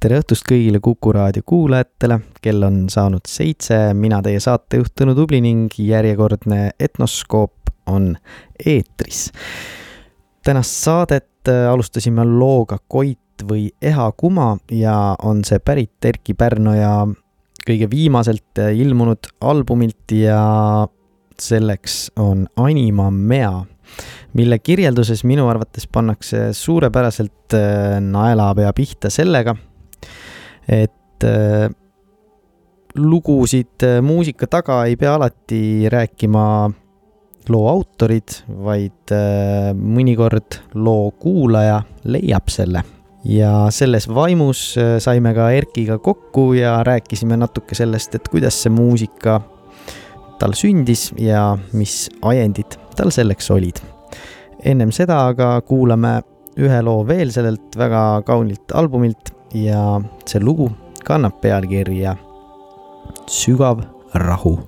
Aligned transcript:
tere 0.00 0.20
õhtust 0.22 0.46
kõigile 0.48 0.80
Kuku 0.80 1.12
raadio 1.12 1.44
kuulajatele, 1.46 2.20
kell 2.40 2.64
on 2.64 2.84
saanud 2.92 3.26
seitse, 3.28 3.76
mina 3.92 4.22
teie 4.24 4.40
saatejuht 4.40 4.94
Tõnu 4.96 5.12
Tubli 5.18 5.42
ning 5.44 5.74
järjekordne 5.76 6.70
Etnoskoop 6.80 7.72
on 7.90 8.14
eetris. 8.64 9.28
tänast 10.44 10.78
saadet 10.84 11.48
äh, 11.48 11.68
alustasime 11.68 12.24
looga 12.24 12.78
Koit 12.88 13.44
või 13.44 13.68
Eha 13.82 14.10
Kuma 14.16 14.56
ja 14.72 15.16
on 15.22 15.44
see 15.44 15.58
pärit 15.58 16.04
Erkki 16.04 16.34
Pärnoja 16.34 17.06
kõige 17.66 17.90
viimaselt 17.90 18.58
äh, 18.58 18.72
ilmunud 18.80 19.28
albumilt 19.40 20.12
ja 20.16 20.88
selleks 21.40 22.10
on 22.16 22.46
Anima 22.56 23.10
Mea 23.10 23.66
mille 24.32 24.58
kirjelduses 24.58 25.24
minu 25.24 25.48
arvates 25.48 25.88
pannakse 25.92 26.52
suurepäraselt 26.56 27.54
äh, 27.54 27.98
naelapea 28.00 28.72
pihta 28.72 29.10
sellega, 29.10 29.56
et 30.70 31.26
äh, 31.26 31.66
lugusid 32.94 33.82
äh, 33.86 33.98
muusika 34.02 34.46
taga 34.50 34.84
ei 34.86 34.96
pea 35.00 35.16
alati 35.18 35.90
rääkima 35.90 36.44
loo 37.50 37.66
autorid, 37.66 38.36
vaid 38.62 39.10
mõnikord 39.74 40.60
loo 40.78 41.08
kuulaja 41.18 41.80
leiab 42.04 42.52
selle. 42.52 42.84
ja 43.24 43.66
selles 43.74 44.06
vaimus 44.08 44.60
saime 45.02 45.32
ka 45.34 45.50
Erkiga 45.50 45.98
kokku 45.98 46.52
ja 46.54 46.78
rääkisime 46.86 47.36
natuke 47.36 47.74
sellest, 47.74 48.14
et 48.14 48.28
kuidas 48.28 48.62
see 48.62 48.70
muusika 48.70 49.40
tal 50.38 50.54
sündis 50.54 51.10
ja 51.18 51.56
mis 51.72 52.06
ajendid 52.22 52.78
tal 52.96 53.10
selleks 53.10 53.50
olid 53.50 53.82
ennem 54.64 54.92
seda 54.94 55.18
aga 55.30 55.52
kuulame 55.66 56.20
ühe 56.60 56.80
loo 56.84 57.02
veel 57.08 57.32
sellelt 57.32 57.76
väga 57.78 58.22
kaunilt 58.26 58.74
albumilt 58.76 59.32
ja 59.54 60.00
see 60.26 60.40
lugu 60.40 60.70
kannab 61.04 61.40
pealkirja 61.42 62.16
Sügav 63.26 63.82
rahu 64.14 64.58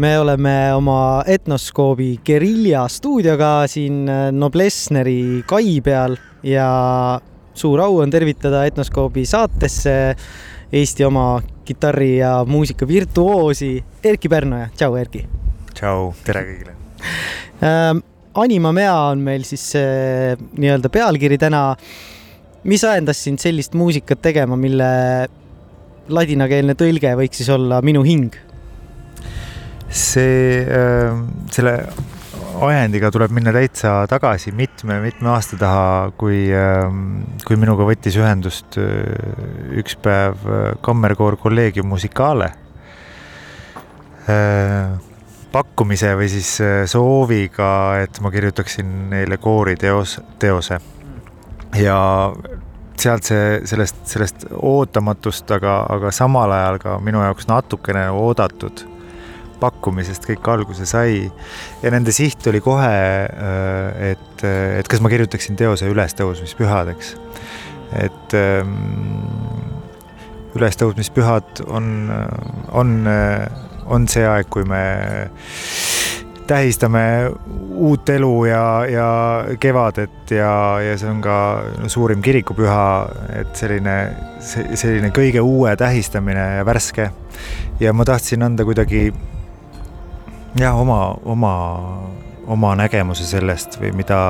me 0.00 0.18
oleme 0.18 0.74
oma 0.74 1.22
Etnoskoobi 1.26 2.20
Guerilla 2.24 2.86
stuudioga 2.88 3.66
siin 3.68 4.08
äh, 4.08 4.28
Noblessneri 4.32 5.42
kai 5.48 5.80
peal 5.84 6.16
ja 6.46 6.68
suur 7.54 7.82
au 7.84 7.98
on 8.00 8.12
tervitada 8.12 8.62
Etnoskoobi 8.68 9.26
saatesse 9.28 9.94
Eesti 10.72 11.04
oma 11.04 11.42
kitarri 11.66 12.14
ja 12.20 12.46
muusika 12.48 12.88
virtuoosi 12.88 13.74
Erki 14.04 14.30
Pärnoja. 14.32 14.70
tšau, 14.76 14.96
Erki. 14.96 15.26
tšau, 15.74 16.12
tere 16.24 16.46
kõigile 16.48 16.76
ähm,. 17.66 18.06
Anima 18.40 18.70
Mea 18.72 18.94
on 19.10 19.24
meil 19.26 19.42
siis 19.42 19.64
see 19.72 20.36
nii-öelda 20.54 20.88
pealkiri 20.88 21.36
täna. 21.38 21.74
mis 22.64 22.84
ajendas 22.86 23.24
sind 23.24 23.42
sellist 23.42 23.74
muusikat 23.74 24.22
tegema, 24.22 24.56
mille 24.56 24.86
ladinakeelne 26.08 26.78
tõlge 26.78 27.16
võiks 27.18 27.42
siis 27.42 27.50
olla 27.50 27.82
Minu 27.82 28.06
hing 28.06 28.38
see, 29.90 30.62
ähm, 30.70 31.26
selle 31.50 31.74
ajendiga 32.60 33.10
tuleb 33.12 33.32
minna 33.34 33.52
täitsa 33.54 34.04
tagasi 34.10 34.52
mitme-mitme 34.54 35.30
aasta 35.32 35.58
taha, 35.60 36.10
kui, 36.20 36.44
ähm, 36.54 37.22
kui 37.46 37.58
minuga 37.58 37.86
võttis 37.88 38.18
ühendust 38.20 38.78
üks 38.78 39.96
päev 40.02 40.44
Kammerkoor 40.84 41.38
Collegium 41.40 41.90
Musicale 41.90 42.50
äh, 44.30 44.94
pakkumise 45.50 46.14
või 46.14 46.30
siis 46.30 46.52
sooviga, 46.92 47.72
et 48.04 48.20
ma 48.22 48.30
kirjutaksin 48.30 49.10
neile 49.10 49.40
kooriteos, 49.42 50.20
teose. 50.38 50.78
ja 51.74 51.98
sealt 53.00 53.26
see, 53.26 53.60
sellest, 53.66 54.04
sellest 54.08 54.46
ootamatust, 54.52 55.50
aga, 55.56 55.80
aga 55.90 56.12
samal 56.14 56.52
ajal 56.54 56.78
ka 56.82 56.96
minu 57.02 57.22
jaoks 57.24 57.48
natukene 57.50 58.06
oodatud 58.14 58.84
pakkumisest 59.60 60.26
kõik 60.28 60.48
alguse 60.52 60.86
sai. 60.88 61.30
ja 61.82 61.92
nende 61.92 62.14
siht 62.16 62.46
oli 62.50 62.62
kohe, 62.64 62.90
äh, 63.28 64.12
et, 64.12 64.44
et 64.80 64.88
kas 64.88 65.02
ma 65.04 65.12
kirjutaksin 65.12 65.58
teose 65.60 65.90
ülestõusmispühadeks. 65.90 67.14
et 68.00 68.34
ähm, 68.38 68.76
ülestõusmispühad 70.56 71.64
on, 71.68 72.10
on, 72.74 72.96
on 73.86 74.08
see 74.10 74.26
aeg, 74.26 74.48
kui 74.50 74.66
me 74.66 74.82
tähistame 76.50 77.30
uut 77.70 78.08
elu 78.10 78.44
ja, 78.44 78.64
ja 78.90 79.08
kevadet 79.60 80.32
ja, 80.34 80.52
ja 80.82 80.96
see 80.98 81.10
on 81.10 81.20
ka 81.22 81.36
suurim 81.92 82.22
kirikupüha, 82.24 82.86
et 83.38 83.52
selline, 83.58 83.96
selline 84.42 85.12
kõige 85.14 85.42
uue 85.46 85.76
tähistamine 85.78 86.46
ja 86.58 86.66
värske. 86.66 87.10
ja 87.80 87.92
ma 87.94 88.04
tahtsin 88.04 88.42
anda 88.42 88.66
kuidagi 88.66 89.12
jah, 90.58 90.80
oma, 90.80 91.14
oma, 91.24 91.54
oma 92.50 92.74
nägemuse 92.78 93.26
sellest 93.28 93.78
või 93.80 93.92
mida, 94.00 94.20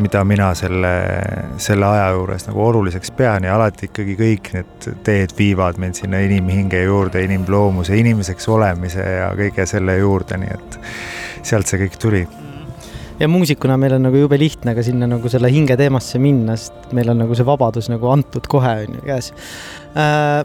mida 0.00 0.22
mina 0.24 0.52
selle, 0.58 0.92
selle 1.62 1.88
aja 1.88 2.12
juures 2.16 2.46
nagu 2.48 2.62
oluliseks 2.64 3.12
pean 3.16 3.44
ja 3.44 3.56
alati 3.56 3.90
ikkagi 3.90 4.16
kõik 4.18 4.52
need 4.56 4.88
teed 5.04 5.34
viivad 5.38 5.80
meid 5.82 5.98
sinna 5.98 6.22
inimhinge 6.24 6.84
juurde, 6.84 7.24
inimloomuse, 7.26 7.96
inimeseks 7.98 8.48
olemise 8.48 9.04
ja 9.18 9.32
kõige 9.38 9.66
selle 9.68 9.98
juurde, 10.00 10.40
nii 10.40 10.54
et 10.56 10.80
sealt 11.42 11.68
see 11.68 11.84
kõik 11.84 12.00
tuli. 12.00 12.24
Ja 13.20 13.28
muusikuna 13.28 13.76
meil 13.78 13.98
on 13.98 14.08
nagu 14.08 14.18
jube 14.18 14.38
lihtne 14.40 14.72
ka 14.74 14.82
sinna 14.82 15.06
nagu 15.06 15.28
selle 15.30 15.50
hinge 15.52 15.76
teemasse 15.78 16.18
minna, 16.18 16.56
sest 16.58 16.94
meil 16.96 17.12
on 17.12 17.20
nagu 17.22 17.36
see 17.38 17.46
vabadus 17.46 17.90
nagu 17.92 18.08
antud 18.10 18.48
kohe 18.50 18.72
on 18.86 18.96
ju 18.98 19.04
käes. 19.04 19.30
Äh, 19.92 20.42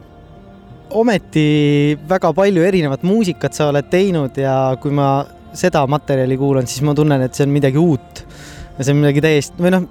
ometi 0.95 1.97
väga 2.07 2.31
palju 2.35 2.63
erinevat 2.63 3.03
muusikat 3.07 3.55
sa 3.55 3.71
oled 3.71 3.89
teinud 3.91 4.37
ja 4.39 4.75
kui 4.81 4.93
ma 4.95 5.25
seda 5.57 5.83
materjali 5.89 6.37
kuulan, 6.39 6.67
siis 6.69 6.83
ma 6.85 6.93
tunnen, 6.95 7.23
et 7.25 7.35
see 7.35 7.47
on 7.47 7.53
midagi 7.53 7.81
uut. 7.81 8.23
see 8.79 8.93
on 8.93 9.01
midagi 9.01 9.23
täiesti, 9.25 9.57
või 9.57 9.73
noh, 9.73 9.87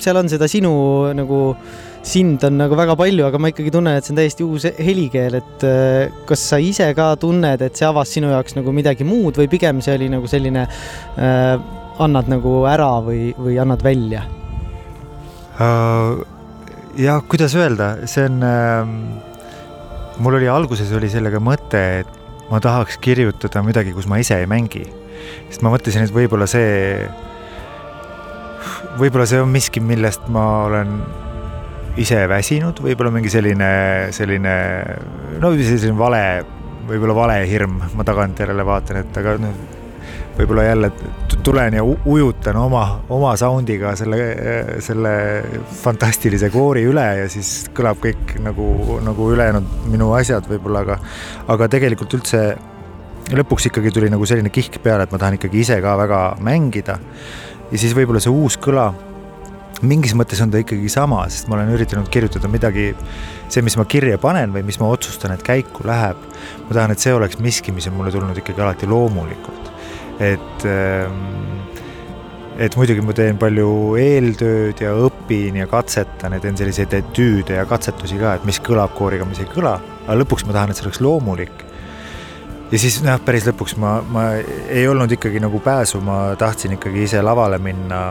seal 0.00 0.16
on 0.16 0.30
seda 0.32 0.48
sinu 0.48 0.72
nagu, 1.12 1.40
sind 2.06 2.40
on 2.48 2.56
nagu 2.56 2.78
väga 2.78 2.96
palju, 2.96 3.26
aga 3.26 3.40
ma 3.42 3.50
ikkagi 3.52 3.72
tunnen, 3.74 3.98
et 3.98 4.06
see 4.06 4.14
on 4.14 4.20
täiesti 4.22 4.46
uus 4.46 4.64
helikeel, 4.78 5.36
et 5.42 5.66
äh, 5.68 6.22
kas 6.28 6.46
sa 6.54 6.60
ise 6.62 6.88
ka 6.96 7.12
tunned, 7.20 7.60
et 7.66 7.76
see 7.76 7.88
avas 7.88 8.16
sinu 8.16 8.32
jaoks 8.32 8.56
nagu 8.56 8.72
midagi 8.72 9.04
muud 9.04 9.36
või 9.42 9.50
pigem 9.52 9.84
see 9.84 9.98
oli 10.00 10.08
nagu 10.12 10.30
selline 10.30 10.64
äh,, 10.64 11.54
annad 12.00 12.32
nagu 12.32 12.62
ära 12.70 12.94
või, 13.04 13.34
või 13.36 13.60
annad 13.60 13.84
välja 13.84 14.24
uh,? 15.60 16.22
jah, 16.96 17.20
kuidas 17.28 17.52
öelda, 17.60 17.98
see 18.08 18.24
on 18.30 18.40
uh 18.40 19.29
mul 20.20 20.36
oli 20.38 20.48
alguses 20.52 20.90
oli 20.96 21.08
sellega 21.10 21.40
mõte, 21.42 21.80
et 22.02 22.18
ma 22.50 22.60
tahaks 22.62 22.98
kirjutada 23.02 23.62
midagi, 23.64 23.94
kus 23.96 24.08
ma 24.10 24.20
ise 24.20 24.38
ei 24.40 24.48
mängi. 24.50 24.84
sest 25.50 25.64
ma 25.64 25.72
mõtlesin, 25.72 26.04
et 26.06 26.14
võib-olla 26.14 26.46
see, 26.48 27.08
võib-olla 29.00 29.26
see 29.28 29.40
on 29.40 29.50
miski, 29.52 29.82
millest 29.84 30.28
ma 30.32 30.46
olen 30.68 30.94
ise 32.00 32.22
väsinud, 32.30 32.80
võib-olla 32.84 33.12
mingi 33.12 33.32
selline, 33.32 33.72
selline, 34.16 34.54
no 35.42 35.52
selline 35.58 35.98
vale, 35.98 36.22
võib-olla 36.88 37.16
valehirm, 37.24 37.76
ma 37.94 38.06
tagantjärele 38.06 38.64
vaatan, 38.66 39.02
et 39.04 39.20
aga 39.20 39.36
noh 39.42 39.79
võib-olla 40.40 40.64
jälle 40.64 40.90
tulen 41.44 41.76
ja 41.76 41.84
ujutan 41.84 42.56
oma, 42.60 42.84
oma 43.12 43.34
sound'iga 43.38 43.92
selle, 43.98 44.18
selle 44.84 45.12
fantastilise 45.82 46.50
koori 46.52 46.84
üle 46.88 47.04
ja 47.22 47.28
siis 47.32 47.70
kõlab 47.76 48.00
kõik 48.02 48.36
nagu, 48.44 48.98
nagu 49.04 49.30
ülejäänud 49.34 49.86
minu 49.92 50.12
asjad 50.18 50.48
võib-olla, 50.50 50.84
aga, 50.86 50.98
aga 51.52 51.68
tegelikult 51.72 52.18
üldse 52.20 52.42
lõpuks 53.36 53.68
ikkagi 53.70 53.92
tuli 53.94 54.10
nagu 54.12 54.26
selline 54.26 54.50
kihk 54.52 54.80
peale, 54.84 55.06
et 55.06 55.14
ma 55.14 55.20
tahan 55.20 55.38
ikkagi 55.38 55.62
ise 55.62 55.78
ka 55.82 55.94
väga 56.00 56.20
mängida. 56.44 56.98
ja 57.70 57.78
siis 57.78 57.94
võib-olla 57.94 58.22
see 58.22 58.32
uus 58.34 58.58
kõla, 58.58 58.90
mingis 59.86 60.16
mõttes 60.18 60.40
on 60.42 60.50
ta 60.50 60.60
ikkagi 60.60 60.90
sama, 60.92 61.22
sest 61.30 61.48
ma 61.48 61.56
olen 61.56 61.70
üritanud 61.76 62.10
kirjutada 62.12 62.50
midagi, 62.50 62.90
see, 63.48 63.62
mis 63.62 63.78
ma 63.78 63.86
kirja 63.88 64.18
panen 64.18 64.52
või 64.52 64.64
mis 64.66 64.80
ma 64.82 64.90
otsustan, 64.90 65.32
et 65.36 65.46
käiku 65.46 65.86
läheb. 65.86 66.18
ma 66.66 66.74
tahan, 66.74 66.94
et 66.94 67.02
see 67.02 67.14
oleks 67.14 67.38
miski, 67.38 67.72
mis 67.72 67.86
on 67.88 67.96
mulle 67.98 68.12
tulnud 68.12 68.36
ikkagi 68.42 68.60
alati 68.60 68.90
loomulikult 68.90 69.70
et 70.20 70.68
ähm, 70.68 71.40
et 72.60 72.76
muidugi 72.76 73.00
ma 73.00 73.14
teen 73.16 73.38
palju 73.40 73.70
eeltööd 74.00 74.82
ja 74.84 74.92
õpin 75.06 75.56
ja 75.62 75.66
katsetan 75.70 76.34
ja 76.36 76.42
teen 76.42 76.58
selliseid 76.58 76.92
etüüde 76.98 77.56
ja 77.56 77.64
katsetusi 77.68 78.18
ka, 78.20 78.34
et 78.36 78.44
mis 78.48 78.60
kõlab 78.64 78.92
kooriga, 78.98 79.24
mis 79.28 79.40
ei 79.40 79.48
kõla, 79.48 79.78
aga 80.04 80.16
lõpuks 80.20 80.44
ma 80.44 80.56
tahan, 80.56 80.72
et 80.72 80.76
see 80.76 80.84
oleks 80.84 81.00
loomulik. 81.00 81.64
ja 82.70 82.78
siis 82.78 83.00
noh, 83.06 83.16
päris 83.24 83.48
lõpuks 83.48 83.78
ma, 83.80 83.94
ma 84.04 84.26
ei 84.68 84.84
olnud 84.88 85.12
ikkagi 85.16 85.40
nagu 85.40 85.60
pääsu, 85.64 86.02
ma 86.04 86.36
tahtsin 86.38 86.76
ikkagi 86.76 87.06
ise 87.08 87.22
lavale 87.24 87.58
minna 87.58 88.02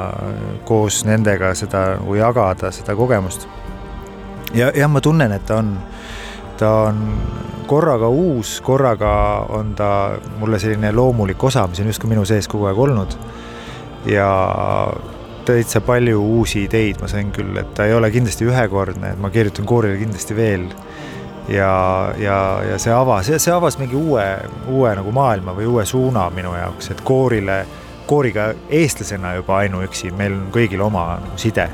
koos 0.65 1.03
nendega 1.05 1.53
seda 1.53 1.99
nagu 1.99 2.17
jagada, 2.17 2.73
seda 2.73 2.97
kogemust. 2.97 3.45
ja 4.57 4.71
jah, 4.73 4.89
ma 4.89 5.01
tunnen, 5.01 5.31
et 5.31 5.45
ta 5.45 5.61
on, 5.61 5.75
ta 6.59 6.71
on 6.89 7.03
korraga 7.69 8.07
uus, 8.09 8.61
korraga 8.61 9.11
on 9.49 9.75
ta 9.75 10.17
mulle 10.39 10.59
selline 10.59 10.91
loomulik 10.91 11.43
osa, 11.43 11.67
mis 11.67 11.79
on 11.79 11.91
justkui 11.91 12.09
minu 12.09 12.25
sees 12.25 12.47
kogu 12.47 12.69
aeg 12.69 12.79
olnud. 12.87 13.15
ja 14.05 14.29
täitsa 15.45 15.81
palju 15.81 16.21
uusi 16.23 16.63
ideid 16.63 17.01
ma 17.01 17.07
sain 17.11 17.31
küll, 17.35 17.57
et 17.59 17.73
ta 17.75 17.85
ei 17.85 17.93
ole 17.93 18.11
kindlasti 18.11 18.47
ühekordne, 18.47 19.13
et 19.13 19.19
ma 19.19 19.29
kirjutan 19.29 19.65
koorile 19.65 19.97
kindlasti 19.99 20.35
veel. 20.35 20.67
ja, 21.47 22.13
ja, 22.17 22.39
ja 22.69 22.77
see 22.77 22.93
avas, 22.93 23.31
see 23.37 23.53
avas 23.53 23.79
mingi 23.79 23.97
uue, 23.97 24.25
uue 24.67 24.95
nagu 24.95 25.11
maailma 25.11 25.55
või 25.57 25.67
uue 25.69 25.85
suuna 25.85 26.29
minu 26.33 26.53
jaoks, 26.57 26.91
et 26.93 27.01
koorile, 27.05 27.63
kooriga 28.09 28.53
eestlasena 28.69 29.35
juba 29.37 29.61
ainuüksi, 29.63 30.11
meil 30.17 30.37
on 30.37 30.47
kõigil 30.53 30.81
oma 30.81 31.11
nagu 31.21 31.37
side 31.37 31.69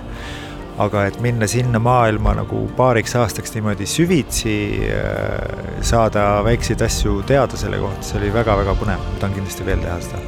aga 0.82 1.06
et 1.08 1.18
minna 1.24 1.48
sinna 1.48 1.80
maailma 1.80 2.34
nagu 2.36 2.66
paariks 2.76 3.16
aastaks 3.20 3.54
niimoodi 3.56 3.88
süvitsi, 3.88 4.56
äh, 4.92 5.80
saada 5.86 6.44
väikseid 6.46 6.84
asju 6.84 7.22
teada 7.28 7.60
selle 7.60 7.80
kohta, 7.80 8.04
see 8.04 8.20
oli 8.20 8.34
väga-väga 8.36 8.76
põnev, 8.82 9.06
ma 9.06 9.22
tahan 9.22 9.38
kindlasti 9.38 9.68
veel 9.68 9.84
teha 9.84 9.96
seda. 10.04 10.24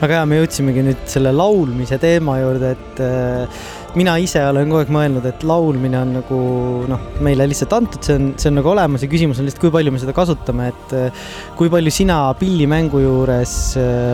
väga 0.00 0.16
hea, 0.16 0.28
me 0.30 0.38
jõudsimegi 0.38 0.86
nüüd 0.86 1.02
selle 1.12 1.34
laulmise 1.34 1.98
teema 2.00 2.38
juurde, 2.40 2.72
et 2.76 3.02
äh, 3.04 3.60
mina 3.98 4.14
ise 4.22 4.46
olen 4.46 4.70
kogu 4.70 4.84
aeg 4.84 4.94
mõelnud, 4.96 5.26
et 5.28 5.42
laulmine 5.44 5.98
on 5.98 6.16
nagu 6.20 6.40
noh, 6.88 7.06
meile 7.26 7.50
lihtsalt 7.50 7.74
antud, 7.76 8.00
see 8.06 8.16
on, 8.20 8.32
see 8.40 8.52
on 8.52 8.60
nagu 8.62 8.70
olemas 8.70 9.04
ja 9.04 9.10
küsimus 9.10 9.42
on 9.42 9.50
lihtsalt, 9.50 9.66
kui 9.66 9.74
palju 9.74 9.92
me 9.92 10.00
seda 10.02 10.14
kasutame, 10.16 10.70
et 10.70 10.94
äh, 10.96 11.30
kui 11.58 11.72
palju 11.72 11.92
sina 11.92 12.22
pillimängu 12.38 13.02
juures 13.02 13.56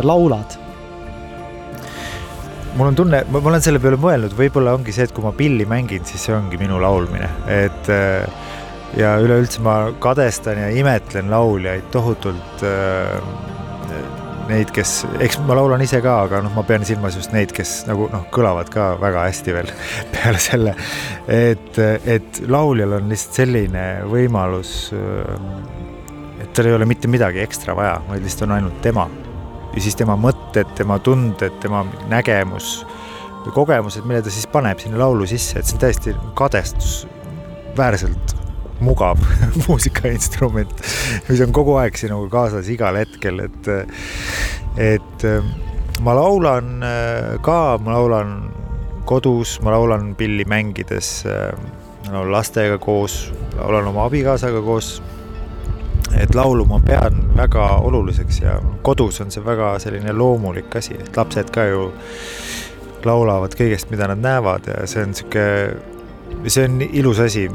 laulad 0.07 0.63
mul 2.77 2.91
on 2.91 2.99
tunne, 2.99 3.23
ma 3.33 3.41
olen 3.41 3.65
selle 3.65 3.81
peale 3.83 3.99
mõelnud, 4.01 4.37
võib-olla 4.37 4.75
ongi 4.77 4.95
see, 4.95 5.07
et 5.09 5.15
kui 5.17 5.25
ma 5.25 5.33
pilli 5.37 5.67
mängin, 5.69 6.05
siis 6.09 6.29
see 6.29 6.37
ongi 6.37 6.59
minu 6.61 6.79
laulmine, 6.83 7.29
et 7.53 7.91
äh, 7.93 8.27
ja 9.01 9.17
üleüldse 9.23 9.65
ma 9.65 9.79
kadestan 10.03 10.61
ja 10.61 10.71
imetlen 10.77 11.31
lauljaid 11.33 11.89
tohutult 11.95 12.65
äh, 12.67 13.17
neid, 14.51 14.71
kes, 14.75 15.01
eks 15.23 15.41
ma 15.47 15.57
laulan 15.59 15.83
ise 15.83 16.01
ka, 16.05 16.19
aga 16.27 16.41
noh, 16.45 16.53
ma 16.55 16.63
pean 16.67 16.85
silmas 16.87 17.17
just 17.19 17.33
neid, 17.35 17.53
kes 17.57 17.81
nagu 17.89 18.09
noh, 18.13 18.27
kõlavad 18.35 18.71
ka 18.73 18.93
väga 19.03 19.27
hästi 19.27 19.57
veel 19.57 19.73
peale 20.15 20.43
selle. 20.43 20.77
et, 21.33 21.81
et 22.07 22.43
lauljal 22.47 22.99
on 23.01 23.11
lihtsalt 23.13 23.41
selline 23.43 23.87
võimalus, 24.11 24.75
et 26.43 26.53
tal 26.57 26.71
ei 26.71 26.77
ole 26.77 26.89
mitte 26.89 27.11
midagi 27.11 27.43
ekstra 27.45 27.77
vaja, 27.79 27.99
vaid 28.11 28.27
lihtsalt 28.27 28.49
on 28.49 28.59
ainult 28.61 28.83
tema. 28.85 29.09
Ja 29.77 29.83
siis 29.85 29.97
tema 29.99 30.17
mõtted, 30.21 30.71
tema 30.79 30.99
tunded, 30.99 31.61
tema 31.63 31.85
nägemus 32.11 32.81
või 33.45 33.53
kogemused, 33.61 34.07
mille 34.09 34.23
ta 34.25 34.33
siis 34.33 34.49
paneb 34.51 34.81
sinna 34.83 34.99
laulu 35.05 35.29
sisse, 35.29 35.61
et 35.61 35.69
see 35.69 35.77
on 35.77 35.83
täiesti 35.85 36.17
kadestusväärselt 36.39 38.35
mugav 38.81 39.21
muusikainstrument, 39.67 40.73
mis 41.29 41.41
on 41.45 41.53
kogu 41.57 41.77
aeg 41.81 41.97
sinuga 42.01 42.29
kaasas 42.33 42.69
igal 42.73 42.99
hetkel, 42.99 43.41
et, 43.47 43.71
et 44.81 45.27
ma 46.05 46.17
laulan 46.17 46.83
äh, 46.85 47.37
ka, 47.45 47.77
ma 47.83 47.97
laulan 47.97 48.37
kodus, 49.07 49.61
ma 49.63 49.73
laulan 49.77 50.15
pilli 50.19 50.45
mängides, 50.49 51.11
ma 51.27 52.17
laulan 52.17 52.33
lastega 52.35 52.79
koos, 52.83 53.31
laulan 53.57 53.93
oma 53.93 54.09
abikaasaga 54.11 54.63
koos. 54.65 54.97
Et 56.21 56.35
laulu 56.35 56.65
ma 56.69 56.81
pean 56.85 57.21
väga 57.37 57.67
oluliseks 57.87 58.41
ja 58.41 58.57
kodus 58.83 59.21
on 59.21 59.31
see 59.35 59.45
väga 59.45 59.77
selline 59.83 60.13
loomulik 60.17 60.77
asi, 60.77 60.97
et 61.01 61.17
lapsed 61.17 61.51
ka 61.55 61.67
ju 61.71 61.91
laulavad 63.07 63.55
kõigest, 63.59 63.91
mida 63.93 64.09
nad 64.11 64.23
näevad 64.23 64.67
ja 64.71 64.87
see 64.91 65.05
on 65.07 65.15
sihuke, 65.15 65.45
see 66.49 66.65
on 66.67 66.81
ilus 66.87 67.21
asi 67.23 67.47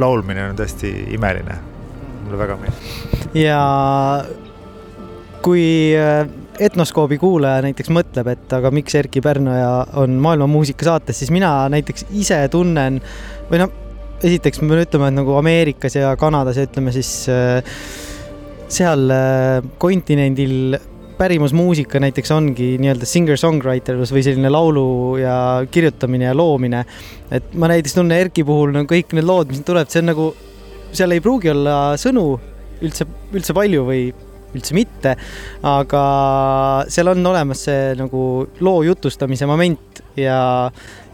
laulmine 0.00 0.50
on 0.50 0.58
tõesti 0.58 0.92
imeline. 1.16 1.58
mulle 2.24 2.38
väga 2.38 2.56
meeldib. 2.60 3.34
ja 3.34 3.60
kui 5.42 5.96
äh, 5.96 6.28
etnoskoobi 6.60 7.18
kuulaja 7.18 7.64
näiteks 7.64 7.90
mõtleb, 7.92 8.28
et 8.34 8.52
aga 8.52 8.70
miks 8.74 8.94
Erkki 8.94 9.22
Pärnoja 9.24 9.70
on 10.00 10.18
maailma 10.22 10.46
muusikasaates, 10.50 11.18
siis 11.18 11.32
mina 11.32 11.68
näiteks 11.72 12.06
ise 12.20 12.42
tunnen 12.52 13.00
või 13.50 13.62
noh, 13.62 13.72
esiteks 14.26 14.60
me 14.62 14.70
peame 14.70 14.86
ütlema, 14.86 15.10
et 15.10 15.16
nagu 15.16 15.34
Ameerikas 15.38 15.96
ja 15.96 16.12
Kanadas 16.20 16.58
ja 16.60 16.66
ütleme 16.68 16.92
siis 16.94 17.10
äh, 17.32 17.60
seal 18.70 19.10
äh, 19.14 19.66
kontinendil 19.80 20.78
pärimusmuusika 21.20 22.00
näiteks 22.00 22.30
ongi 22.32 22.70
nii-öelda 22.80 23.08
singer-songwriterlus 23.08 24.12
või 24.14 24.22
selline 24.24 24.48
laulu 24.52 25.18
ja 25.20 25.34
kirjutamine 25.70 26.30
ja 26.30 26.36
loomine. 26.36 26.84
et 27.30 27.52
ma 27.54 27.68
näiteks 27.68 27.98
tunnen 27.98 28.16
Erki 28.16 28.44
puhul 28.44 28.72
no 28.72 28.86
kõik 28.88 29.12
need 29.16 29.28
lood, 29.28 29.52
mis 29.52 29.60
tulevad, 29.66 29.92
see 29.92 30.00
on 30.00 30.10
nagu, 30.14 30.30
seal 30.96 31.12
ei 31.12 31.20
pruugi 31.20 31.52
olla 31.52 31.76
sõnu 32.00 32.24
üldse, 32.80 33.04
üldse 33.36 33.56
palju 33.56 33.84
või 33.84 34.08
üldse 34.56 34.76
mitte, 34.76 35.14
aga 35.66 36.04
seal 36.90 37.12
on 37.12 37.26
olemas 37.32 37.66
see 37.68 37.94
nagu 37.98 38.22
loo 38.64 38.82
jutustamise 38.86 39.48
moment 39.50 40.00
ja, 40.18 40.40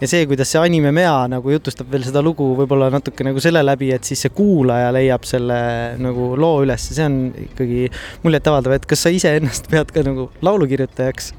ja 0.01 0.09
see, 0.09 0.25
kuidas 0.29 0.51
see 0.53 0.63
anime 0.63 0.93
Mea 0.97 1.15
nagu 1.31 1.53
jutustab 1.53 1.91
veel 1.93 2.07
seda 2.07 2.23
lugu 2.25 2.53
võib-olla 2.59 2.89
natuke 2.95 3.27
nagu 3.27 3.43
selle 3.43 3.63
läbi, 3.65 3.93
et 3.95 4.09
siis 4.09 4.27
see 4.27 4.35
kuulaja 4.37 4.93
leiab 4.97 5.27
selle 5.29 5.59
nagu 6.03 6.35
loo 6.41 6.63
üles, 6.65 6.89
see 6.89 7.07
on 7.07 7.21
ikkagi 7.47 7.87
muljetavaldav, 8.25 8.79
et 8.79 8.89
kas 8.89 9.07
sa 9.07 9.13
iseennast 9.15 9.71
pead 9.73 9.93
ka 9.95 10.05
nagu 10.07 10.31
laulukirjutajaks? 10.47 11.33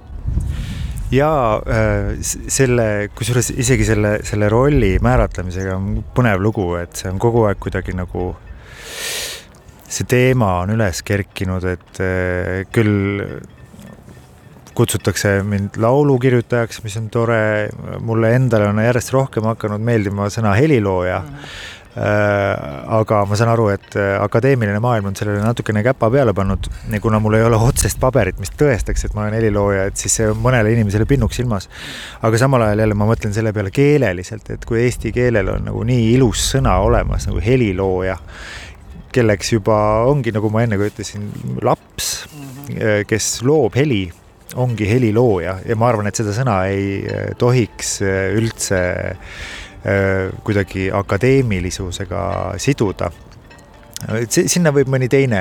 ja 1.12 1.30
äh, 1.64 2.18
selle, 2.22 3.08
kusjuures 3.16 3.54
isegi 3.56 3.86
selle, 3.88 4.18
selle 4.28 4.50
rolli 4.52 4.98
määratlemisega 5.04 5.78
on 5.78 6.02
põnev 6.16 6.42
lugu, 6.44 6.74
et 6.82 7.00
see 7.00 7.12
on 7.12 7.22
kogu 7.22 7.46
aeg 7.48 7.62
kuidagi 7.64 7.96
nagu 7.96 8.34
see 9.88 10.08
teema 10.10 10.58
on 10.64 10.74
üles 10.76 11.04
kerkinud, 11.08 11.64
et 11.68 12.02
eh, 12.04 12.66
küll 12.74 13.24
kutsutakse 14.78 15.40
mind 15.48 15.80
laulukirjutajaks, 15.82 16.84
mis 16.84 17.00
on 17.00 17.08
tore, 17.10 17.40
mulle 18.06 18.36
endale 18.38 18.68
on 18.70 18.84
järjest 18.84 19.10
rohkem 19.16 19.48
hakanud 19.50 19.82
meeldima 19.82 20.30
sõna 20.34 20.54
helilooja 20.60 21.24
mm. 21.24 21.34
-hmm 21.34 21.76
aga 21.98 23.24
ma 23.26 23.38
saan 23.38 23.50
aru, 23.50 23.72
et 23.74 23.96
eh, 23.98 24.12
akadeemiline 24.22 24.78
maailm 24.84 25.10
on 25.10 25.16
sellele 25.18 25.42
natukene 25.42 25.82
käpa 25.86 26.10
peale 26.14 26.34
pannud 26.38 26.70
ja 26.94 27.00
kuna 27.02 27.20
mul 27.24 27.40
ei 27.40 27.46
ole 27.48 27.58
otsest 27.58 27.98
paberit, 28.00 28.38
mis 28.38 28.54
tõestaks, 28.54 29.08
et 29.08 29.16
ma 29.18 29.24
olen 29.24 29.38
helilooja, 29.40 29.88
et 29.90 29.98
siis 29.98 30.20
see 30.20 30.28
on 30.30 30.38
mõnele 30.44 30.76
inimesele 30.76 31.08
pinnuks 31.10 31.40
silmas. 31.42 31.70
aga 32.22 32.38
samal 32.38 32.68
ajal 32.68 32.84
jälle 32.86 32.98
ma 32.98 33.10
mõtlen 33.10 33.34
selle 33.34 33.54
peale 33.54 33.74
keeleliselt, 33.74 34.50
et 34.54 34.66
kui 34.70 34.84
eesti 34.84 35.12
keelel 35.16 35.50
on 35.56 35.66
nagu 35.72 35.84
nii 35.90 36.14
ilus 36.14 36.46
sõna 36.54 36.78
olemas 36.86 37.26
nagu 37.32 37.42
helilooja 37.42 38.20
kelleks 39.18 39.54
juba 39.56 39.78
ongi, 40.08 40.34
nagu 40.36 40.52
ma 40.54 40.64
enne 40.66 40.80
ka 40.80 40.88
ütlesin, 40.90 41.28
laps 41.66 42.28
mm, 42.30 42.48
-hmm. 42.56 43.06
kes 43.10 43.30
loob 43.48 43.78
heli, 43.80 44.06
ongi 44.56 44.88
helilooja. 44.90 45.60
Ja 45.66 45.76
ma 45.76 45.92
arvan, 45.92 46.10
et 46.10 46.20
seda 46.20 46.36
sõna 46.36 46.60
ei 46.72 47.00
eh, 47.04 47.32
tohiks 47.38 48.02
eh, 48.02 48.36
üldse 48.38 48.84
kuidagi 50.44 50.90
akadeemilisusega 50.92 52.22
siduda. 52.60 53.08
Sinna 54.28 54.74
võib 54.76 54.90
mõni 54.92 55.08
teine 55.08 55.40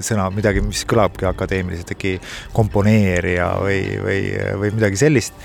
sõna, 0.00 0.30
midagi, 0.32 0.62
mis 0.64 0.80
kõlabki 0.88 1.26
akadeemiliselt, 1.28 1.92
äkki 1.92 2.14
komponeerija 2.56 3.50
või, 3.60 3.82
või, 4.00 4.22
või 4.62 4.70
midagi 4.78 4.96
sellist 5.02 5.36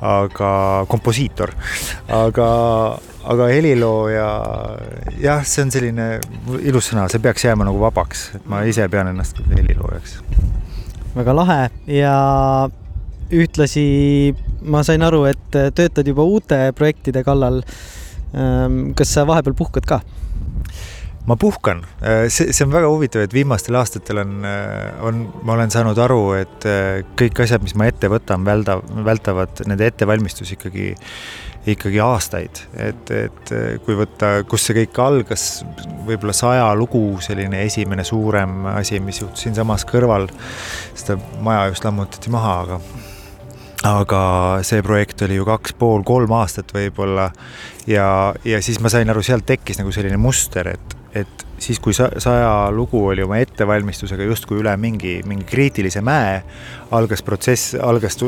aga 0.00 0.50
komposiitor, 0.90 1.52
aga, 2.14 2.48
aga 3.26 3.48
helilooja, 3.50 4.28
jah, 5.22 5.46
see 5.46 5.64
on 5.66 5.72
selline 5.74 6.08
ilus 6.62 6.92
sõna, 6.92 7.08
see 7.10 7.22
peaks 7.22 7.46
jääma 7.48 7.66
nagu 7.66 7.80
vabaks, 7.82 8.28
et 8.38 8.50
ma 8.50 8.62
ise 8.68 8.86
pean 8.92 9.10
ennast 9.10 9.40
heliloojaks. 9.50 10.20
väga 11.16 11.34
lahe 11.34 11.62
ja 11.90 12.14
ühtlasi 13.34 13.88
ma 14.62 14.82
sain 14.86 15.02
aru, 15.04 15.24
et 15.28 15.50
töötad 15.50 16.06
juba 16.06 16.24
uute 16.26 16.68
projektide 16.76 17.24
kallal. 17.26 17.62
Ehm, 18.36 18.92
kas 18.96 19.12
sa 19.14 19.26
vahepeal 19.28 19.56
puhkad 19.56 19.86
ka? 19.88 20.00
Ma 21.28 21.36
puhkan, 21.36 21.84
äh, 22.02 22.28
see, 22.32 22.52
see 22.56 22.64
on 22.64 22.72
väga 22.72 22.88
huvitav, 22.88 23.26
et 23.26 23.34
viimastel 23.36 23.76
aastatel 23.76 24.22
on, 24.22 24.38
äh, 24.48 25.02
on, 25.04 25.26
ma 25.44 25.58
olen 25.58 25.72
saanud 25.72 25.98
aru, 26.00 26.22
et 26.38 26.66
äh, 26.68 27.02
kõik 27.20 27.42
asjad, 27.44 27.64
mis 27.64 27.76
ma 27.76 27.88
ette 27.90 28.08
võtan, 28.08 28.46
välda, 28.46 28.78
vältavad 29.04 29.60
nende 29.68 29.90
ettevalmistus 29.90 30.54
ikkagi, 30.56 30.94
ikkagi 31.68 32.00
aastaid, 32.00 32.62
et, 32.80 33.12
et 33.12 33.52
kui 33.84 33.98
võtta, 33.98 34.38
kus 34.48 34.64
see 34.64 34.78
kõik 34.78 35.02
algas, 35.04 35.46
võib-olla 36.08 36.32
saja 36.36 36.70
lugu, 36.78 37.02
selline 37.24 37.60
esimene 37.66 38.06
suurem 38.08 38.70
asi, 38.72 39.02
mis 39.04 39.20
juhtus 39.20 39.44
siinsamas 39.44 39.84
kõrval. 39.88 40.30
seda 40.96 41.18
maja 41.44 41.68
just 41.68 41.84
lammutati 41.84 42.32
maha, 42.32 42.54
aga 42.64 42.80
aga 43.86 44.20
see 44.66 44.80
projekt 44.82 45.22
oli 45.22 45.36
ju 45.36 45.44
kaks 45.46 45.76
pool, 45.78 46.02
kolm 46.06 46.32
aastat 46.34 46.72
võib-olla 46.74 47.28
ja, 47.86 48.08
ja 48.44 48.62
siis 48.64 48.80
ma 48.82 48.90
sain 48.90 49.10
aru, 49.10 49.22
sealt 49.22 49.46
tekkis 49.46 49.78
nagu 49.78 49.92
selline 49.94 50.18
muster, 50.18 50.72
et 50.72 50.97
et 51.16 51.46
siis, 51.58 51.80
kui 51.82 51.94
saja 51.96 52.68
lugu 52.74 53.00
oli 53.10 53.22
oma 53.24 53.38
ettevalmistusega 53.42 54.26
justkui 54.28 54.60
üle 54.62 54.74
mingi, 54.80 55.18
mingi 55.28 55.46
kriitilise 55.48 56.02
mäe, 56.04 56.42
algas 56.94 57.24
protsess, 57.26 57.74
algas, 57.82 58.18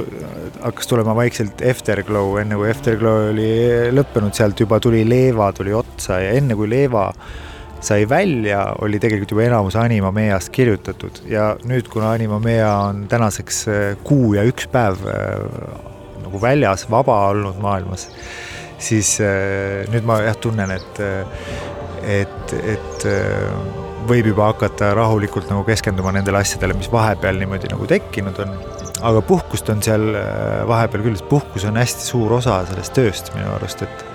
hakkas 0.62 0.90
tulema 0.90 1.14
vaikselt 1.18 1.62
Afterglow, 1.70 2.38
enne 2.40 2.58
kui 2.58 2.70
Afterglow 2.70 3.30
oli 3.30 3.52
lõppenud, 3.94 4.34
sealt 4.36 4.60
juba 4.60 4.80
tuli 4.82 5.04
Leeva 5.08 5.52
tuli 5.56 5.74
otsa 5.76 6.20
ja 6.24 6.34
enne 6.38 6.58
kui 6.58 6.70
Leeva 6.70 7.08
sai 7.80 8.08
välja, 8.08 8.74
oli 8.84 9.00
tegelikult 9.00 9.30
juba 9.30 9.46
enamus 9.46 9.76
Anima 9.80 10.10
Meast 10.12 10.52
kirjutatud. 10.52 11.22
Ja 11.28 11.54
nüüd, 11.64 11.88
kuna 11.88 12.12
Anima 12.12 12.38
Mea 12.42 12.70
on 12.90 13.06
tänaseks 13.08 13.62
äh, 13.68 13.96
kuu 14.04 14.34
ja 14.36 14.44
üks 14.48 14.68
päev 14.72 15.00
äh, 15.08 15.40
nagu 16.26 16.42
väljas, 16.42 16.84
vaba 16.90 17.16
olnud 17.30 17.60
maailmas, 17.62 18.10
siis 18.78 19.16
äh, 19.24 19.88
nüüd 19.92 20.04
ma 20.08 20.20
jah 20.26 20.36
tunnen, 20.40 20.76
et 20.76 21.04
et, 22.10 22.52
et 22.58 23.06
äh, 23.08 23.78
võib 24.08 24.30
juba 24.32 24.50
hakata 24.50 24.92
rahulikult 24.96 25.50
nagu 25.52 25.64
keskenduma 25.66 26.12
nendele 26.16 26.40
asjadele, 26.40 26.76
mis 26.78 26.90
vahepeal 26.92 27.40
niimoodi 27.40 27.70
nagu 27.72 27.88
tekkinud 27.90 28.38
on. 28.44 28.54
aga 29.06 29.22
puhkust 29.24 29.70
on 29.72 29.82
seal 29.84 30.10
äh, 30.18 30.60
vahepeal 30.68 31.06
küll, 31.06 31.24
puhkus 31.30 31.64
on 31.68 31.80
hästi 31.80 32.06
suur 32.12 32.38
osa 32.40 32.60
sellest 32.68 32.96
tööst 32.96 33.32
minu 33.36 33.52
arust, 33.54 33.84
et 33.86 34.06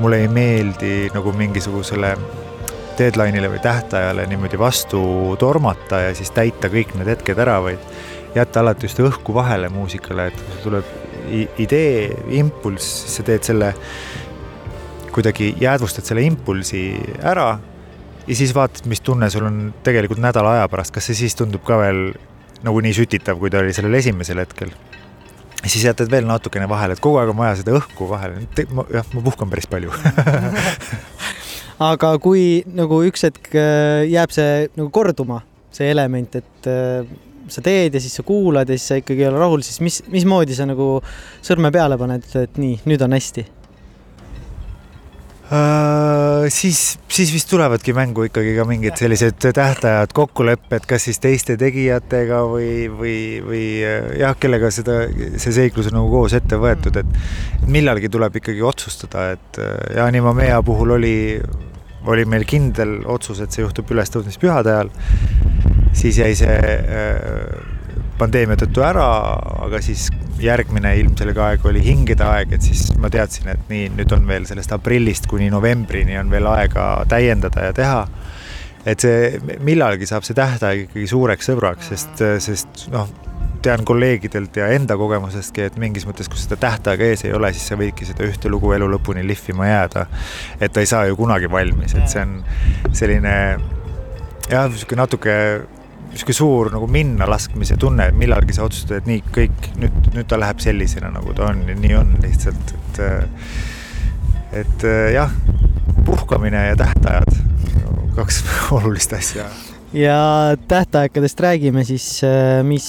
mulle 0.00 0.22
ei 0.24 0.30
meeldi 0.32 1.10
nagu 1.14 1.32
mingisugusele 1.36 2.14
deadline'ile 3.00 3.48
või 3.52 3.60
tähtajale 3.64 4.26
niimoodi 4.28 4.58
vastu 4.60 5.02
tormata 5.40 6.02
ja 6.06 6.16
siis 6.16 6.32
täita 6.36 6.68
kõik 6.72 6.94
need 6.98 7.08
hetked 7.14 7.38
ära, 7.40 7.60
vaid 7.64 7.84
jätta 8.34 8.60
alati 8.60 8.88
just 8.88 9.00
õhku 9.02 9.34
vahele 9.34 9.70
muusikale, 9.72 10.28
et 10.30 10.42
kui 10.42 10.56
sul 10.56 10.66
tuleb 10.68 10.96
idee, 11.60 12.10
impulss, 12.40 13.04
siis 13.04 13.20
sa 13.20 13.26
teed 13.26 13.46
selle 13.46 13.72
kuidagi 15.14 15.54
jäädvustad 15.60 16.06
selle 16.06 16.22
impulsi 16.26 16.84
ära 17.22 17.58
ja 18.26 18.36
siis 18.36 18.54
vaatad, 18.54 18.86
mis 18.90 19.02
tunne 19.04 19.30
sul 19.30 19.46
on 19.48 19.58
tegelikult 19.86 20.20
nädala 20.22 20.56
aja 20.58 20.68
pärast, 20.70 20.94
kas 20.94 21.10
see 21.10 21.18
siis 21.24 21.36
tundub 21.38 21.64
ka 21.66 21.78
veel 21.80 22.10
nagu 22.66 22.82
nii 22.84 22.94
sütitav, 22.94 23.38
kui 23.40 23.50
ta 23.52 23.62
oli 23.62 23.74
sellel 23.76 23.96
esimesel 23.98 24.42
hetkel. 24.42 24.72
siis 25.66 25.84
jätad 25.84 26.10
veel 26.10 26.24
natukene 26.28 26.68
vahele, 26.68 26.96
et 26.96 27.02
kogu 27.04 27.18
aeg 27.20 27.32
on 27.32 27.36
vaja 27.36 27.58
seda 27.60 27.74
õhku 27.76 28.08
vahele, 28.08 28.46
jah, 28.94 29.08
ma 29.12 29.24
puhkan 29.24 29.50
päris 29.50 29.68
palju. 29.68 29.92
Aga 31.90 32.14
kui 32.20 32.62
nagu 32.76 33.02
üks 33.08 33.24
hetk 33.24 33.52
äh, 33.56 34.06
jääb 34.08 34.32
see 34.32 34.68
nagu 34.76 34.88
korduma, 34.92 35.40
see 35.72 35.90
element, 35.92 36.36
et 36.36 36.68
äh, 36.68 37.04
sa 37.50 37.64
teed 37.64 37.96
ja 37.96 38.00
siis 38.00 38.16
sa 38.20 38.24
kuulad 38.24 38.68
ja 38.68 38.76
siis 38.76 38.88
sa 38.92 39.00
ikkagi 39.00 39.24
ei 39.24 39.30
ole 39.30 39.40
rahul, 39.40 39.64
siis 39.64 39.80
mis, 39.84 40.02
mismoodi 40.12 40.56
sa 40.56 40.68
nagu 40.68 40.98
sõrme 41.44 41.72
peale 41.72 41.96
paned, 42.00 42.28
et 42.40 42.60
nii, 42.60 42.82
nüüd 42.88 43.04
on 43.04 43.16
hästi 43.16 43.46
Uh, 45.50 46.44
siis, 46.46 46.98
siis 47.10 47.32
vist 47.34 47.48
tulevadki 47.50 47.90
mängu 47.90 48.22
ikkagi 48.28 48.52
ka 48.54 48.62
mingid 48.68 48.94
sellised 49.00 49.40
tähtajad, 49.42 50.12
kokkulepped, 50.14 50.84
kas 50.86 51.08
siis 51.08 51.18
teiste 51.18 51.56
tegijatega 51.58 52.38
või, 52.46 52.84
või, 52.86 53.16
või 53.42 53.64
jah, 54.20 54.36
kellega 54.38 54.70
seda, 54.70 55.00
see 55.10 55.56
seiklus 55.56 55.90
on 55.90 55.98
nagu 55.98 56.12
koos 56.12 56.36
ette 56.38 56.54
võetud, 56.54 57.00
et 57.02 57.66
millalgi 57.66 58.12
tuleb 58.14 58.38
ikkagi 58.38 58.62
otsustada, 58.62 59.32
et 59.34 59.60
ja 59.96 60.06
Animamea 60.06 60.62
puhul 60.62 60.94
oli, 61.00 61.16
oli 62.06 62.28
meil 62.30 62.46
kindel 62.46 63.00
otsus, 63.10 63.42
et 63.42 63.50
see 63.50 63.66
juhtub 63.66 63.90
ülestõusmispühade 63.90 64.76
ajal. 64.76 64.94
siis 65.98 66.22
jäi 66.22 66.30
see 66.38 66.56
äh, 66.78 67.69
pandeemia 68.20 68.58
tõttu 68.60 68.84
ära, 68.84 69.06
aga 69.66 69.80
siis 69.84 70.08
järgmine 70.40 70.92
ilmselge 71.00 71.42
aeg 71.44 71.64
oli 71.68 71.82
hingede 71.84 72.24
aeg, 72.24 72.54
et 72.56 72.64
siis 72.64 72.90
ma 73.00 73.10
teadsin, 73.12 73.50
et 73.52 73.72
nii, 73.72 73.90
nüüd 73.96 74.12
on 74.16 74.28
veel 74.28 74.46
sellest 74.48 74.72
aprillist 74.76 75.28
kuni 75.30 75.50
novembrini 75.52 76.18
on 76.20 76.32
veel 76.32 76.48
aega 76.50 76.90
täiendada 77.10 77.70
ja 77.70 77.76
teha. 77.76 78.04
et 78.88 79.02
see, 79.04 79.40
millalgi 79.60 80.06
saab 80.08 80.24
see 80.24 80.36
tähtaeg 80.36 80.86
ikkagi 80.86 81.08
suureks 81.10 81.50
sõbraks, 81.50 81.90
sest, 81.92 82.22
sest 82.40 82.86
noh, 82.92 83.10
tean 83.60 83.84
kolleegidelt 83.84 84.56
ja 84.56 84.70
enda 84.72 84.96
kogemusestki, 84.96 85.66
et 85.68 85.76
mingis 85.80 86.06
mõttes, 86.08 86.30
kui 86.32 86.40
seda 86.40 86.56
tähtaega 86.62 87.10
ees 87.10 87.26
ei 87.26 87.34
ole, 87.36 87.50
siis 87.52 87.66
sa 87.68 87.76
võidki 87.76 88.08
seda 88.08 88.24
ühte 88.24 88.48
lugu 88.48 88.72
elu 88.72 88.88
lõpuni 88.94 89.24
lihvima 89.28 89.68
jääda. 89.68 90.06
et 90.60 90.72
ta 90.72 90.80
ei 90.80 90.88
saa 90.88 91.04
ju 91.10 91.18
kunagi 91.20 91.50
valmis, 91.52 91.94
et 91.94 92.08
see 92.08 92.24
on 92.24 92.40
selline 92.96 93.34
jah, 94.48 94.64
niisugune 94.70 95.04
natuke 95.04 95.36
niisugune 96.10 96.36
suur 96.36 96.70
nagu 96.74 96.88
minnalaskmise 96.90 97.76
tunne, 97.80 98.08
et 98.10 98.18
millalgi 98.18 98.56
sa 98.56 98.66
otsustad, 98.66 99.00
et 99.00 99.08
nii 99.10 99.22
kõik 99.34 99.70
nüüd, 99.80 100.12
nüüd 100.16 100.28
ta 100.30 100.38
läheb 100.40 100.62
sellisena, 100.62 101.12
nagu 101.14 101.34
ta 101.36 101.50
on 101.52 101.62
ja 101.68 101.76
nii 101.78 101.96
on 101.98 102.14
lihtsalt, 102.24 102.74
et. 102.76 103.02
et 104.60 104.86
jah, 105.14 105.30
puhkamine 106.06 106.64
ja 106.70 106.78
tähtajad, 106.78 107.36
kaks 108.16 108.42
olulist 108.76 109.12
asja. 109.14 109.46
ja 109.92 110.16
tähtaegadest 110.68 111.40
räägime 111.40 111.84
siis, 111.84 112.20
mis 112.66 112.88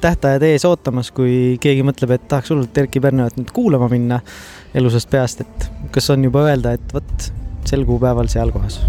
tähtajad 0.00 0.44
ees 0.48 0.64
ootamas, 0.68 1.12
kui 1.14 1.56
keegi 1.60 1.84
mõtleb, 1.86 2.16
et 2.16 2.28
tahaks 2.28 2.52
hullult 2.52 2.82
Erkki 2.84 3.00
Pärnoat 3.00 3.38
nüüd 3.40 3.52
kuulama 3.56 3.88
minna 3.92 4.20
elusast 4.74 5.10
peast, 5.12 5.44
et 5.44 5.70
kas 5.92 6.10
on 6.12 6.28
juba 6.28 6.44
öelda, 6.48 6.76
et 6.76 6.94
vot 6.94 7.32
sel 7.72 7.84
kuupäeval 7.88 8.28
seal 8.28 8.52
kohas? 8.52 8.80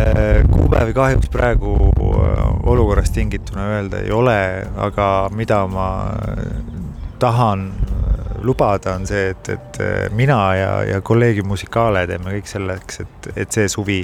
Äh, 0.00 0.44
kuupäevi 0.50 0.94
kahjuks 0.96 1.28
praegu 1.32 1.74
äh, 1.90 2.68
olukorrast 2.72 3.12
tingituna 3.12 3.66
öelda 3.74 4.00
ei 4.00 4.12
ole, 4.12 4.38
aga 4.76 5.28
mida 5.32 5.66
ma 5.66 5.88
tahan 7.18 7.66
lubada, 8.42 8.94
on 8.94 9.06
see, 9.08 9.30
et, 9.34 9.50
et 9.52 9.80
äh, 9.84 10.08
mina 10.16 10.38
ja, 10.56 10.72
ja 10.94 11.00
kolleegid 11.04 11.44
Musicale 11.48 12.06
teeme 12.08 12.38
kõik 12.38 12.48
selleks, 12.48 13.04
et, 13.04 13.30
et 13.36 13.52
see 13.52 13.68
suvi 13.68 14.00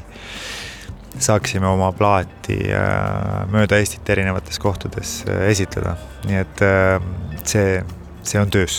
saaksime 1.12 1.68
oma 1.68 1.90
plaati 1.92 2.56
mööda 3.52 3.80
Eestit 3.80 4.08
erinevates 4.12 4.56
kohtades 4.60 5.18
esitleda, 5.48 5.92
nii 6.24 6.38
et 6.40 6.62
see, 7.44 7.82
see 8.24 8.40
on 8.40 8.52
töös 8.52 8.78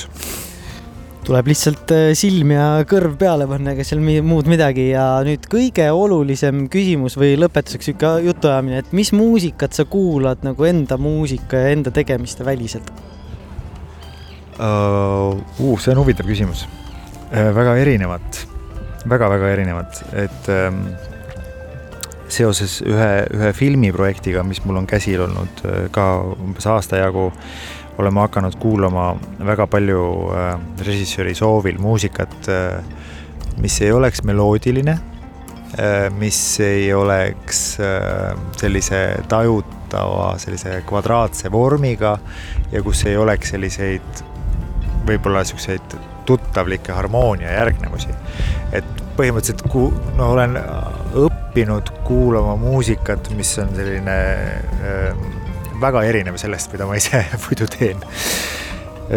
tuleb 1.24 1.48
lihtsalt 1.52 1.92
äh, 1.96 2.12
silm 2.20 2.52
ja 2.56 2.68
kõrv 2.90 3.16
peale 3.20 3.48
panna, 3.50 3.74
ega 3.74 3.86
seal 3.88 4.02
muud 4.04 4.50
midagi 4.52 4.90
ja 4.92 5.06
nüüd 5.26 5.48
kõige 5.52 5.88
olulisem 5.96 6.68
küsimus 6.72 7.16
või 7.20 7.38
lõpetuseks 7.40 7.92
sihuke 7.92 8.14
jutuajamine, 8.28 8.84
et 8.84 8.94
mis 8.96 9.14
muusikat 9.16 9.76
sa 9.76 9.88
kuulad 9.90 10.44
nagu 10.44 10.68
enda 10.68 11.00
muusika 11.00 11.64
ja 11.64 11.74
enda 11.76 11.94
tegemiste 11.96 12.46
väliselt 12.48 12.92
uh,? 14.60 15.40
Uh, 15.60 15.78
see 15.82 15.94
on 15.96 16.04
huvitav 16.04 16.28
küsimus 16.30 16.68
uh,. 16.68 17.52
väga 17.56 17.78
erinevat 17.82 18.44
väga,, 19.04 19.30
väga-väga 19.30 19.54
erinevat, 19.56 20.02
et 20.16 20.50
um, 20.52 20.84
seoses 22.32 22.80
ühe, 22.86 23.12
ühe 23.36 23.54
filmiprojektiga, 23.56 24.44
mis 24.48 24.64
mul 24.66 24.82
on 24.82 24.90
käsil 24.90 25.24
olnud 25.26 25.64
uh, 25.68 25.86
ka 25.94 26.10
umbes 26.36 26.68
aasta 26.70 27.02
jagu 27.04 27.30
oleme 27.98 28.20
hakanud 28.20 28.56
kuulama 28.60 29.14
väga 29.46 29.68
palju 29.68 30.04
äh, 30.34 30.54
režissööri 30.86 31.36
soovil 31.38 31.80
muusikat, 31.82 32.36
äh, 32.50 32.80
mis 33.62 33.80
ei 33.82 33.92
oleks 33.94 34.24
meloodiline, 34.26 34.98
äh, 35.78 36.08
mis 36.18 36.40
ei 36.64 36.94
oleks 36.94 37.62
sellise 38.58 39.04
tajutava, 39.30 40.34
sellise 40.42 40.82
kvadraatse 40.90 41.52
vormiga 41.54 42.18
ja 42.72 42.82
kus 42.84 43.06
ei 43.10 43.18
oleks 43.18 43.54
selliseid 43.54 44.26
võib-olla 45.08 45.44
siukseid 45.46 45.96
tuttavlikke 46.26 46.94
harmoonia 46.96 47.52
järgnevusi. 47.52 48.14
et 48.72 49.02
põhimõtteliselt 49.18 49.68
ku-, 49.70 49.92
no 50.18 50.32
olen 50.34 50.58
õppinud 51.20 51.92
kuulama 52.08 52.56
muusikat, 52.58 53.30
mis 53.38 53.52
on 53.62 53.74
selline 53.78 54.18
äh, 54.82 55.43
väga 55.84 56.06
erinev 56.08 56.40
sellest, 56.42 56.72
mida 56.74 56.88
ma 56.90 56.98
ise 57.00 57.26
muidu 57.46 57.68
teen. 57.72 58.02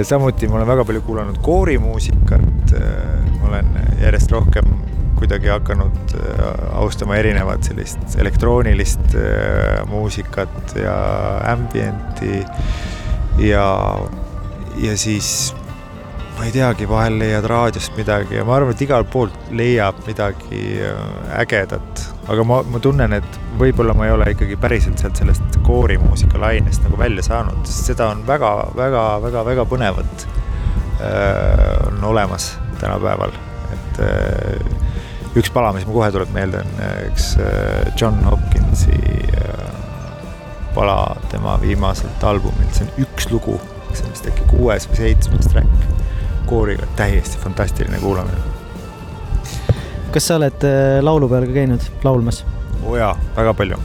samuti 0.03 0.49
ma 0.51 0.61
olen 0.61 0.69
väga 0.75 0.85
palju 0.85 1.05
kuulanud 1.07 1.39
koorimuusikat, 1.47 2.75
ma 3.41 3.49
olen 3.49 3.73
järjest 4.03 4.35
rohkem 4.35 4.77
kuidagi 5.17 5.49
hakanud 5.49 6.15
äh, 6.15 6.79
austama 6.79 7.17
erinevat 7.17 7.65
sellist 7.65 8.19
elektroonilist 8.21 9.15
äh, 9.17 9.87
muusikat 9.89 10.77
ja 10.77 10.97
ambienti 11.53 12.43
ja, 13.39 13.67
ja 14.77 14.97
siis 14.97 15.55
ma 16.37 16.45
ei 16.45 16.53
teagi, 16.53 16.85
vahel 16.89 17.17
leiad 17.17 17.47
raadiost 17.49 17.95
midagi 17.97 18.37
ja 18.37 18.45
ma 18.45 18.59
arvan, 18.59 18.75
et 18.75 18.83
igalt 18.85 19.09
poolt 19.13 19.49
leiab 19.57 20.03
midagi 20.05 20.61
äh, 20.85 20.99
ägedat. 21.41 22.03
aga 22.29 22.45
ma, 22.45 22.59
ma 22.69 22.81
tunnen, 22.83 23.17
et 23.17 23.39
võib-olla 23.57 23.95
ma 23.97 24.09
ei 24.09 24.13
ole 24.13 24.29
ikkagi 24.35 24.59
päriselt 24.61 25.01
sealt 25.01 25.17
sellest 25.17 25.57
koorimuusika 25.65 26.41
lainest 26.43 26.85
nagu 26.85 27.01
välja 27.01 27.25
saanud, 27.25 27.63
sest 27.65 27.93
seda 27.93 28.11
on 28.13 28.27
väga, 28.29 28.53
väga, 28.77 29.07
väga, 29.25 29.47
väga 29.49 29.67
põnevat 29.71 30.27
äh, 30.27 31.89
on 31.89 32.05
olemas 32.13 32.53
tänapäeval, 32.83 33.33
et 33.73 34.05
äh, 34.05 35.35
üks 35.41 35.49
pala, 35.55 35.73
mis 35.73 35.89
mul 35.89 36.03
kohe 36.03 36.13
tuleb 36.13 36.37
meelde, 36.37 36.61
on 36.67 36.87
üks 37.09 37.33
John 37.97 38.21
Hopkinsi 38.29 39.01
pala 40.77 41.17
tema 41.33 41.57
viimaselt 41.61 42.25
albumilt, 42.29 42.77
see 42.77 42.85
on 42.85 43.07
üks 43.07 43.31
lugu, 43.33 43.57
see 43.95 44.05
on 44.05 44.13
vist 44.13 44.29
äkki 44.29 44.51
kuues 44.53 44.89
või 44.91 45.07
seitsmes 45.07 45.49
track 45.53 45.96
kooriga, 46.47 46.87
täiesti 46.97 47.39
fantastiline 47.43 47.99
kuulamine. 48.03 48.39
kas 50.15 50.31
sa 50.31 50.39
oled 50.41 50.65
äh, 50.65 51.03
laulupeol 51.05 51.47
ka 51.49 51.59
käinud 51.59 51.91
laulmas? 52.05 52.45
oo 52.83 52.95
oh 52.95 52.99
jaa, 53.01 53.13
väga 53.37 53.55
palju. 53.55 53.83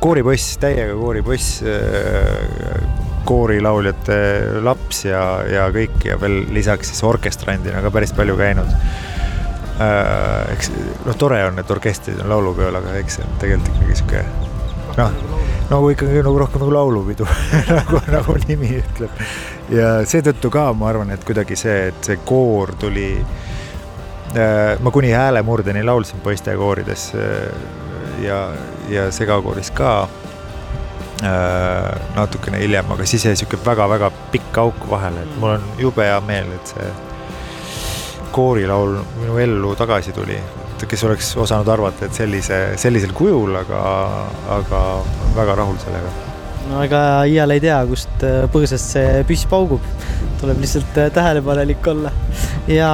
kooripoiss, 0.00 0.56
täiega 0.58 0.94
kooripoiss, 0.98 1.62
äh, 1.62 2.82
koorilauljate 3.24 4.18
laps 4.64 5.04
ja, 5.04 5.22
ja 5.46 5.68
kõik 5.74 6.08
ja 6.08 6.18
veel 6.20 6.42
lisaks 6.50 6.90
siis 6.90 7.04
orkestrandina 7.06 7.82
ka 7.84 7.92
päris 7.94 8.14
palju 8.16 8.36
käinud 8.40 8.72
äh, 8.72 10.52
eks 10.56 10.72
noh, 11.06 11.16
tore 11.18 11.44
on, 11.46 11.60
et 11.62 11.70
orkestrid 11.70 12.24
on 12.24 12.32
laulupeol, 12.32 12.80
aga 12.80 12.96
eks 13.02 13.20
see 13.20 13.28
on 13.28 13.38
tegelikult 13.42 13.76
ikkagi 13.76 14.00
sihuke 14.00 14.24
noh, 14.98 15.14
nagu 15.70 15.90
ikkagi 15.92 16.22
nagu 16.24 16.38
rohkem 16.42 16.64
nagu 16.64 16.74
laulupidu 16.74 17.26
nagu, 17.78 18.00
nagu 18.12 18.36
nimi 18.48 18.76
ütleb. 18.82 19.22
Ja 19.72 19.92
seetõttu 20.08 20.50
ka 20.52 20.70
ma 20.76 20.90
arvan, 20.90 21.12
et 21.14 21.24
kuidagi 21.24 21.56
see, 21.58 21.88
et 21.92 22.10
see 22.10 22.18
koor 22.28 22.74
tuli 22.80 23.10
äh,. 24.36 24.80
ma 24.80 24.90
kuni 24.90 25.12
häälemurdeni 25.12 25.84
laulsin 25.84 26.20
poistekoorides 26.20 27.12
äh, 27.14 27.22
ja, 28.24 28.42
ja 28.88 29.10
segakooris 29.12 29.70
ka 29.70 29.92
äh, 31.22 32.00
natukene 32.16 32.60
hiljem, 32.62 32.90
aga 32.92 33.06
siis 33.06 33.24
jäi 33.24 33.36
sihuke 33.36 33.60
väga-väga 33.64 34.10
pikk 34.32 34.58
auk 34.64 34.90
vahele, 34.90 35.24
et 35.24 35.38
mul 35.40 35.56
on 35.56 35.70
jube 35.78 36.06
hea 36.06 36.20
meel, 36.26 36.52
et 36.58 36.74
see 36.74 36.90
koorilaul 38.32 38.98
minu 39.20 39.38
ellu 39.38 39.74
tagasi 39.76 40.12
tuli, 40.16 40.38
kes 40.88 41.04
oleks 41.06 41.28
osanud 41.38 41.68
arvata, 41.68 42.08
et 42.08 42.16
sellise, 42.16 42.58
sellisel 42.80 43.12
kujul, 43.14 43.54
aga, 43.60 43.80
aga 44.56 44.82
väga 45.36 45.54
rahul 45.62 45.78
sellega. 45.82 46.31
No 46.72 46.82
ega 46.86 47.00
iial 47.28 47.52
ei 47.54 47.62
tea, 47.62 47.78
kust 47.88 48.24
äh, 48.26 48.44
põõsast 48.52 48.94
see 48.96 49.24
püss 49.28 49.48
paugub, 49.50 49.84
tuleb 50.40 50.62
lihtsalt 50.62 51.00
äh, 51.00 51.10
tähelepanelik 51.14 51.90
olla 51.92 52.12
ja 52.70 52.92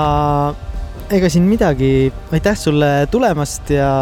ega 1.15 1.31
siin 1.33 1.47
midagi, 1.49 2.11
aitäh 2.35 2.59
sulle 2.59 2.91
tulemast 3.13 3.71
ja, 3.73 3.93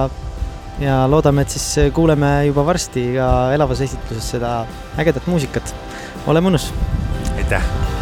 ja 0.83 1.03
loodame, 1.11 1.45
et 1.47 1.55
siis 1.55 1.93
kuuleme 1.97 2.33
juba 2.49 2.67
varsti 2.67 3.11
ka 3.19 3.29
elavas 3.57 3.85
esitluses 3.87 4.33
seda 4.37 4.57
ägedat 4.99 5.29
muusikat. 5.31 5.75
ole 6.27 6.43
mõnus. 6.43 6.73
aitäh 7.37 7.96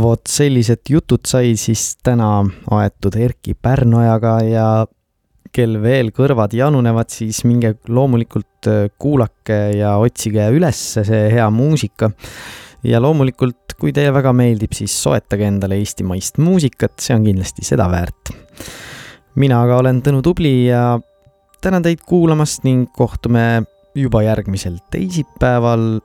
vot 0.00 0.22
sellised 0.28 0.88
jutud 0.90 1.24
sai 1.28 1.54
siis 1.60 1.96
täna 2.04 2.40
aetud 2.74 3.16
Erki 3.20 3.54
Pärnojaga 3.54 4.36
ja 4.46 4.68
kel 5.56 5.78
veel 5.80 6.10
kõrvad 6.14 6.52
janunevad, 6.56 7.10
siis 7.12 7.42
minge 7.48 7.76
loomulikult 7.88 8.68
äh, 8.68 8.86
kuulake 9.00 9.58
ja 9.78 9.96
otsige 10.02 10.48
üles 10.52 10.80
see 10.98 11.22
hea 11.32 11.46
muusika. 11.50 12.10
ja 12.86 13.00
loomulikult, 13.02 13.74
kui 13.80 13.92
teile 13.92 14.12
väga 14.14 14.32
meeldib, 14.36 14.74
siis 14.76 14.92
soetage 15.02 15.46
endale 15.48 15.78
eestimaist 15.80 16.38
muusikat, 16.38 16.98
see 17.02 17.16
on 17.16 17.24
kindlasti 17.26 17.64
seda 17.66 17.88
väärt. 17.90 18.34
mina 19.36 19.62
aga 19.62 19.80
olen 19.82 20.02
Tõnu 20.02 20.22
Tubli 20.22 20.66
ja 20.66 20.98
tänan 21.60 21.82
teid 21.82 22.04
kuulamast 22.06 22.64
ning 22.64 22.90
kohtume 22.92 23.64
juba 23.96 24.22
järgmisel 24.22 24.76
teisipäeval 24.90 25.98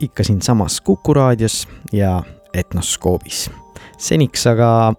ikka 0.00 0.24
siinsamas 0.24 0.80
Kuku 0.80 1.14
raadios 1.14 1.66
ja 1.92 2.22
Etnoskoobis. 2.56 3.46
seniks 3.98 4.46
aga 4.46 4.94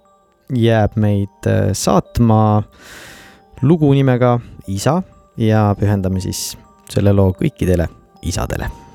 jääb 0.53 0.95
meid 0.95 1.49
äh, 1.49 1.71
saatma 1.73 2.63
lugu 3.61 3.93
nimega 3.93 4.39
Isa 4.67 5.01
ja 5.37 5.69
pühendame 5.79 6.21
siis 6.23 6.57
selle 6.89 7.13
loo 7.13 7.33
kõikidele 7.37 7.87
isadele 8.21 8.86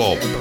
Etnoskoop 0.00 0.39